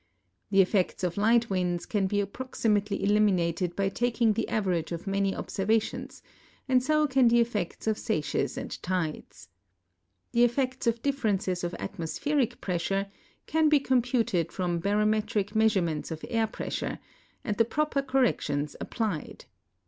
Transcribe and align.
The 0.49 0.61
effects 0.61 1.03
of 1.03 1.15
light 1.15 1.51
winds 1.51 1.85
can 1.85 2.07
be 2.07 2.21
approximately 2.21 3.03
eliminated 3.03 3.75
by 3.75 3.89
taking 3.89 4.33
the 4.33 4.49
average 4.49 4.91
of 4.91 5.05
many 5.05 5.35
obser 5.35 5.67
vations, 5.67 6.23
and 6.67 6.81
so 6.81 7.05
can 7.05 7.27
the 7.27 7.39
effects 7.39 7.85
of 7.85 7.97
seiches 7.97 8.57
and 8.57 8.81
tides. 8.81 9.49
The 10.31 10.43
effects 10.43 10.87
,of 10.87 11.03
differences 11.03 11.63
of 11.63 11.75
atmospheric 11.75 12.59
pressure 12.61 13.11
can 13.45 13.69
be 13.69 13.79
computed 13.79 14.51
from 14.51 14.79
barometric 14.79 15.55
measurements 15.55 16.09
of 16.09 16.25
air 16.31 16.47
pressure, 16.47 16.97
and 17.43 17.57
the 17.57 17.65
proper 17.65 18.01
correc 18.01 18.41
tions 18.41 18.75
applied. 18.81 19.45